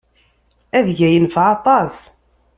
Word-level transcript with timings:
Adeg-a 0.77 1.07
yenfeɛ 1.11 1.45
aṭas. 1.55 1.95